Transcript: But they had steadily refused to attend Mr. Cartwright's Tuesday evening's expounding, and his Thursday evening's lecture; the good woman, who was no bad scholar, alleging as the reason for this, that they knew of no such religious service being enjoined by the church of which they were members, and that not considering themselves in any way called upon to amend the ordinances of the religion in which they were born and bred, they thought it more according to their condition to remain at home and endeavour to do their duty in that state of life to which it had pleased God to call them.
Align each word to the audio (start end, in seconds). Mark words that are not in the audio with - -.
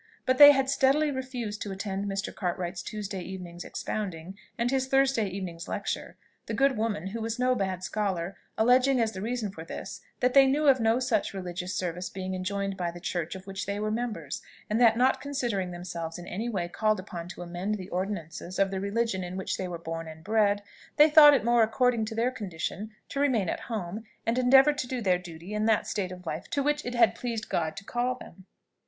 But 0.25 0.39
they 0.39 0.51
had 0.51 0.67
steadily 0.67 1.11
refused 1.11 1.61
to 1.61 1.71
attend 1.71 2.07
Mr. 2.07 2.33
Cartwright's 2.33 2.81
Tuesday 2.81 3.21
evening's 3.21 3.63
expounding, 3.63 4.35
and 4.57 4.71
his 4.71 4.87
Thursday 4.87 5.27
evening's 5.27 5.67
lecture; 5.67 6.17
the 6.47 6.55
good 6.55 6.75
woman, 6.75 7.05
who 7.05 7.21
was 7.21 7.37
no 7.37 7.53
bad 7.53 7.83
scholar, 7.83 8.35
alleging 8.57 8.99
as 8.99 9.11
the 9.11 9.21
reason 9.21 9.51
for 9.51 9.63
this, 9.63 10.01
that 10.19 10.33
they 10.33 10.47
knew 10.47 10.67
of 10.67 10.79
no 10.79 10.99
such 10.99 11.35
religious 11.35 11.75
service 11.75 12.09
being 12.09 12.33
enjoined 12.33 12.75
by 12.77 12.89
the 12.89 12.99
church 12.99 13.35
of 13.35 13.45
which 13.45 13.67
they 13.67 13.79
were 13.79 13.91
members, 13.91 14.41
and 14.71 14.81
that 14.81 14.97
not 14.97 15.21
considering 15.21 15.69
themselves 15.69 16.17
in 16.17 16.25
any 16.25 16.49
way 16.49 16.67
called 16.67 16.99
upon 16.99 17.27
to 17.27 17.43
amend 17.43 17.75
the 17.75 17.89
ordinances 17.89 18.57
of 18.57 18.71
the 18.71 18.79
religion 18.79 19.23
in 19.23 19.37
which 19.37 19.57
they 19.57 19.67
were 19.67 19.77
born 19.77 20.07
and 20.07 20.23
bred, 20.23 20.63
they 20.97 21.11
thought 21.11 21.35
it 21.35 21.45
more 21.45 21.61
according 21.61 22.05
to 22.05 22.15
their 22.15 22.31
condition 22.31 22.89
to 23.07 23.19
remain 23.19 23.47
at 23.47 23.59
home 23.69 24.03
and 24.25 24.39
endeavour 24.39 24.73
to 24.73 24.87
do 24.87 24.99
their 24.99 25.19
duty 25.19 25.53
in 25.53 25.65
that 25.67 25.85
state 25.85 26.11
of 26.11 26.25
life 26.25 26.47
to 26.49 26.63
which 26.63 26.83
it 26.87 26.95
had 26.95 27.13
pleased 27.13 27.49
God 27.49 27.77
to 27.77 27.83
call 27.83 28.15
them. 28.15 28.47